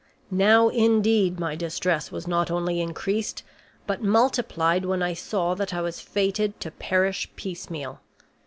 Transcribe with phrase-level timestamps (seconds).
[0.31, 3.43] Now indeed my distress was not only increased
[3.85, 8.01] but multiplied when I saw that I was fated to perish piecemeal.